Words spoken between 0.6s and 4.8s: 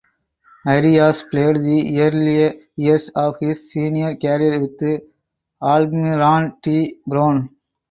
Arias played the early years of his senior career